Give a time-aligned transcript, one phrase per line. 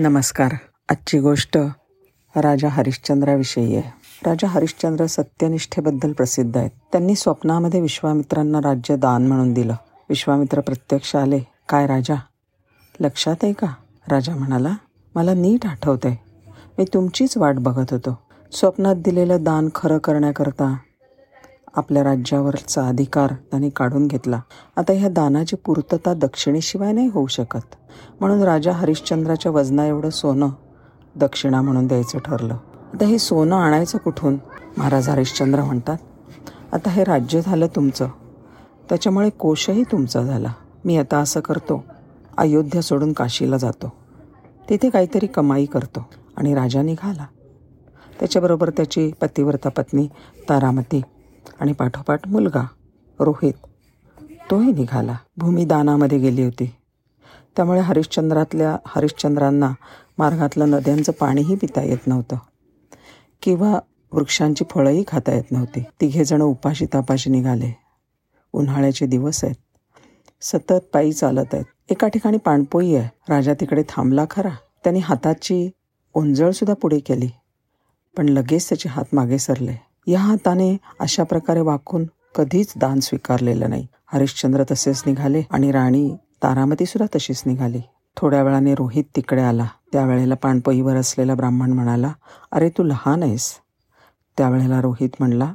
[0.00, 0.54] नमस्कार.
[0.88, 1.58] आजची गोष्ट
[2.36, 3.90] राजा हरिश्चंद्राविषयी आहे.
[4.26, 6.70] राजा हरिश्चंद्र सत्यनिष्ठेबद्दल प्रसिद्ध आहेत.
[6.92, 9.74] त्यांनी स्वप्नामध्ये विश्वामित्रांना राज्य दान म्हणून दिलं.
[10.08, 11.38] विश्वामित्र प्रत्यक्ष आले
[11.68, 12.14] काय राजा?
[13.00, 13.66] लक्षात आहे का?
[14.10, 14.74] राजा म्हणाला
[15.14, 16.16] मला नीट आठवतंय.
[16.78, 18.18] मी तुमचीच वाट बघत होतो.
[18.52, 20.76] स्वप्नात दिलेलं दान खरं करण्याकरता
[21.78, 24.40] आपल्या राज्यावरचा अधिकार त्यांनी काढून घेतला.
[24.76, 27.74] आता ह्या दानाची पूर्तता दक्षिणेशिवाय नाही होऊ शकत.
[28.20, 30.48] म्हणून राजा हरिश्चंद्राच्या वजना एवढं सोनं
[31.16, 32.54] दक्षिणा म्हणून द्यायचं ठरलं.
[32.94, 34.38] आता हे सोनं आणायचं कुठून?
[34.78, 35.96] महाराज हरिश्चंद्र म्हणतात
[36.72, 38.08] आता हे राज्य झालं तुमचं.
[38.88, 40.52] त्याच्यामुळे कोशही तुमचा झाला.
[40.84, 41.84] मी आता असं करतो.
[42.38, 43.92] अयोध्या सोडून काशीला जातो.
[44.68, 46.08] तिथे काहीतरी कमाई करतो.
[46.36, 47.26] आणि राजा निघाला.
[48.18, 50.08] त्याच्याबरोबर त्याची पतिव्रता पत्नी
[50.48, 51.02] तारामती
[51.60, 52.66] आणि पाठोपाठ मुलगा
[53.20, 53.52] रोहित.
[54.50, 55.16] तोही निघाला.
[55.36, 56.74] भूमिदानामध्ये गेली होती.
[57.56, 59.72] त्यामुळे हरिश्चंद्रातल्या हरिश्चंद्रांना
[60.18, 62.36] मार्गातलं नद्यांचं पाणीही पिता येत नव्हतं.
[63.42, 63.78] किंवा
[64.12, 65.80] वृक्षांची फळंही खाता येत नव्हती.
[66.00, 67.76] तिघेजणं उपाशी तापाशी निघाले.
[68.52, 69.54] उन्हाळ्याचे दिवस आहेत.
[70.40, 71.64] सतत पायी चालत आहेत.
[71.88, 73.08] एका ठिकाणी पाणपोई आहे.
[73.28, 74.50] राजा तिकडे थांबला खरा.
[74.84, 75.70] त्यांनी हाताची
[76.14, 77.28] ओंजळसुद्धा पुढे केली.
[78.16, 79.87] पण लगेच त्याचे हात मागे सरले.
[80.08, 83.86] या हाताने अशा प्रकारे वाकून कधीच दान स्वीकारलेलं नाही.
[84.06, 86.08] हरिश्चंद्र तसेच निघाले आणि राणी
[86.42, 87.80] तारामती सुद्धा तशीच निघाली.
[88.16, 89.66] थोड्या वेळाने रोहित तिकडे आला.
[89.92, 92.12] त्यावेळेला पाणपोईवर असलेला ब्राह्मण म्हणाला
[92.52, 93.52] अरे तू लहान आहेस.
[94.38, 95.52] त्यावेळेला रोहित म्हणला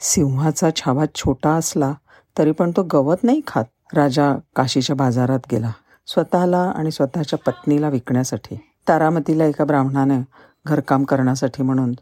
[0.00, 1.92] सिंहाचा छावा छोटा असला
[2.38, 3.64] तरी पण तो गवत नाही खात.
[3.94, 5.70] राजा काशीच्या बाजारात गेला
[6.06, 8.56] स्वतःला आणि स्वतःच्या पत्नीला विकण्यासाठी.
[8.88, 10.18] तारामतीला एका ब्राह्मणाने
[10.66, 11.92] घरकाम करण्यासाठी म्हणून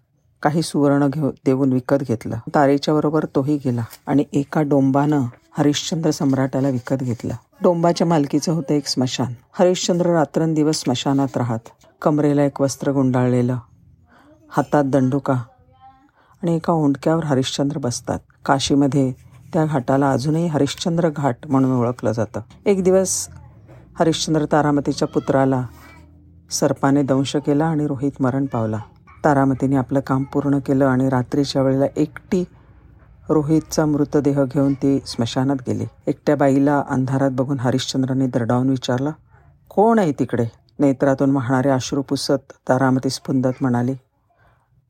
[0.42, 2.36] काही सुवर्ण घेऊ देऊन विकत घेतलं.
[2.54, 5.22] तारेच्या बरोबर तोही गेला आणि एका डोंबानं
[5.58, 7.34] हरिश्चंद्र सम्राटाला विकत घेतलं.
[7.62, 9.32] डोंबाच्या मालकीचं होतं एक स्मशान.
[9.52, 11.68] हरिश्चंद्र रात्रंदिवस स्मशानात राहत
[12.02, 13.58] कमरेला एक वस्त्र गुंडाळलेलं
[14.48, 15.34] हातात दंडुका
[16.42, 18.18] आणि एका ओंडक्यावर हरिश्चंद्र बसतात.
[18.44, 19.12] काशीमध्ये
[19.52, 22.40] त्या घाटाला अजूनही हरिश्चंद्र घाट म्हणून ओळखलं जातं.
[22.66, 23.28] एक दिवस
[23.98, 25.62] हरिश्चंद्र तारामतीच्या पुत्राला
[26.50, 28.78] सर्पाने दंश केला आणि रोहित मरण पावला.
[29.24, 32.44] तारामतीने आपलं काम पूर्ण केलं आणि रात्रीच्या वेळेला एकटी
[33.28, 35.84] रोहितचा मृतदेह घेऊन ती स्मशानात गेली.
[36.06, 39.10] एकट्या बाईला अंधारात बघून हरिश्चंद्राने दरडावून विचारलं
[39.68, 40.46] कोण आहे तिकडे?
[40.78, 43.94] नेत्रातून वाहणारे अश्रू पुसत तारामती स्पुंदत म्हणाली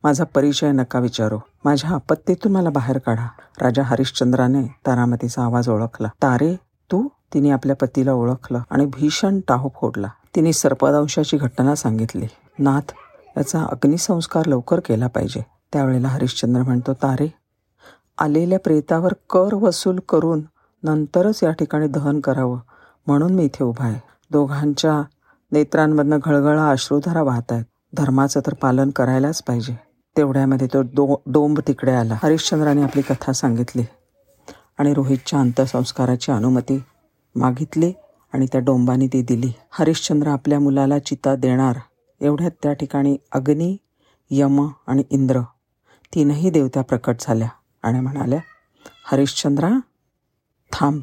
[0.04, 1.38] माझा परिचय नका विचारू.
[1.64, 3.26] माझ्या आपत्तीतून मला बाहेर काढा.
[3.62, 6.08] राजा हरिश्चंद्राने तारामतीचा आवाज ओळखला.
[6.08, 6.56] तारे
[6.92, 7.08] तू?
[7.34, 10.08] तिने आपल्या पतीला ओळखलं आणि भीषण टाहो फोडला.
[10.34, 12.26] तिने सर्पदंशाची घटना सांगितली.
[12.58, 12.92] नाथ
[13.36, 15.42] याचा अग्निसंस्कार लवकर केला पाहिजे.
[15.72, 17.32] त्यावेळेला हरिश्चंद्र म्हणतो तारे
[18.18, 20.40] आलेल्या प्रेतावर कर वसूल करून
[20.82, 22.58] नंतरच या ठिकाणी दहन करावं.
[23.06, 24.00] म्हणून मी इथे उभा आहे.
[24.30, 25.02] दोघांच्या
[25.52, 27.64] नेत्रांमधनं घळघळा अश्रुधारा वाहत आहेत.
[27.92, 29.76] धर्माचं तर पालन करायलाच पाहिजे.
[30.16, 32.18] तेवढ्यामध्ये तो दो डोंब तिकडे आला.
[32.22, 33.82] हरिश्चंद्राने आपली कथा सांगितली
[34.78, 36.82] आणि रोहितच्या अंत्यसंस्काराची अनुमती
[37.36, 37.92] मागितली
[38.32, 39.52] आणि त्या डोंबाने ती दिली.
[39.70, 41.76] हरिश्चंद्र आपल्या मुलाला चिता देणार
[42.22, 43.76] एवढ्यात त्या ठिकाणी अग्नी
[44.30, 45.40] यम आणि इंद्र
[46.14, 47.48] तीनही देवत्या प्रकट झाल्या
[47.82, 48.38] आणि म्हणाल्या
[49.04, 49.70] हरिश्चंद्रा
[50.72, 51.02] थांब.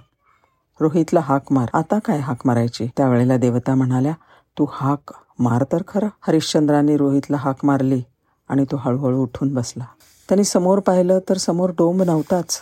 [0.80, 1.70] रोहितला हाक मार.
[1.74, 2.88] आता काय हाक मारायची?
[2.98, 4.14] त्यावेळेला देवता म्हणाल्या
[4.58, 5.00] तू हाक
[5.40, 6.08] मार तर खरं.
[6.22, 8.04] हरिश्चंद्राने रोहितला हाक मारली
[8.50, 9.84] आणि तो हळूहळू उठून बसला.
[10.30, 12.62] त्यांनी समोर पाहिलं तर समोर डोंब नव्हताच.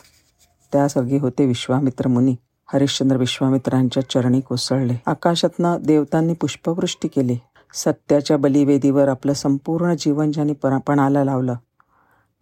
[0.72, 2.36] त्या सगळे होते विश्वामित्र मुनी.
[2.74, 4.96] हरिश्चंद्र विश्वामित्रांच्या चरणी कोसळले.
[5.06, 7.38] आकाशातनं देवतांनी पुष्पवृष्टी केली.
[7.74, 11.56] सत्याच्या बलिवेदीवर आपलं संपूर्ण जीवन ज्यांनी पणाला लावलं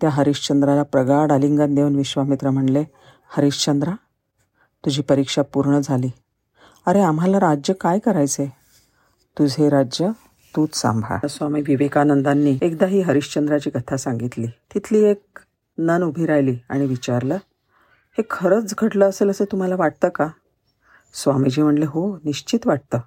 [0.02, 2.84] त्या हरिश्चंद्राला प्रगाढ आलिंगन देऊन विश्वामित्र म्हणले
[3.38, 3.92] हरिश्चंद्रा
[4.86, 6.10] तुझी परीक्षा पूर्ण झाली.
[6.86, 8.54] अरे आम्हाला राज्य काय करायचे?
[9.40, 10.10] तुझे राज्य
[10.56, 11.28] तूच सांभाळ.
[11.28, 14.48] स्वामी विवेकानंदांनी एकदा ही हरिश्चंद्राची कथा सांगितली.
[14.48, 15.40] तिथली एक
[15.78, 17.36] नन उभी राहिली आणि विचारलं
[18.18, 20.28] हे खरंच घडलं असेल असं तुम्हाला वाटतं का?
[21.14, 23.00] स्वामीजी म्हणले हो निश्चित वाटतं.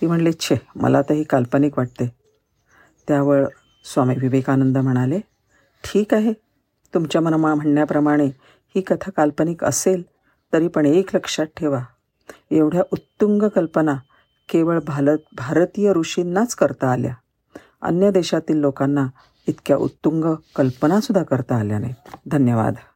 [0.00, 2.14] ती म्हणली छे मला तर ही काल्पनिक वाटते.
[3.08, 3.44] त्यावर
[3.84, 5.20] स्वामी विवेकानंद म्हणाले
[5.84, 6.32] ठीक आहे.
[6.94, 8.26] तुमच्या मनमा म्हणण्याप्रमाणे
[8.74, 10.02] ही कथा काल्पनिक असेल
[10.52, 11.80] तरी पण एक लक्षात ठेवा.
[12.50, 13.94] एवढ्या उत्तुंग कल्पना
[14.48, 17.14] केवळ भारत भारतीय ऋषींनाच करता आल्या.
[17.82, 19.06] अन्य देशातील लोकांना
[19.46, 20.24] इतक्या उत्तुंग
[20.56, 22.16] कल्पनासुद्धा करता आल्या नाहीत.
[22.26, 22.74] धन्यवाद.